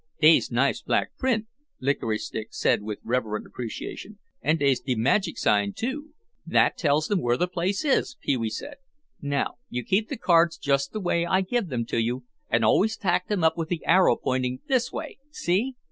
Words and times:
"Dey's 0.19 0.49
nice 0.51 0.81
black 0.81 1.15
print," 1.15 1.45
Licorice 1.79 2.25
Stick 2.25 2.47
said 2.55 2.81
with 2.81 2.97
reverent 3.03 3.45
appreciation. 3.45 4.17
"En 4.41 4.57
dey's 4.57 4.79
de 4.79 4.95
magic 4.95 5.37
sign, 5.37 5.73
too." 5.73 6.15
"That 6.43 6.75
tells 6.75 7.07
them 7.07 7.21
where 7.21 7.37
the 7.37 7.47
place 7.47 7.85
is," 7.85 8.17
Pee 8.19 8.35
wee 8.35 8.49
said. 8.49 8.77
"Now, 9.21 9.57
you 9.69 9.85
keep 9.85 10.09
the 10.09 10.17
cards 10.17 10.57
just 10.57 10.91
the 10.91 10.99
way 10.99 11.23
I 11.27 11.41
give 11.41 11.67
them 11.69 11.85
to 11.85 11.99
you 12.01 12.23
and 12.49 12.65
always 12.65 12.97
tack 12.97 13.27
them 13.27 13.43
up 13.43 13.55
with 13.55 13.69
the 13.69 13.85
arrow 13.85 14.15
pointing 14.15 14.61
this 14.67 14.91
way, 14.91 15.19
see? 15.29 15.75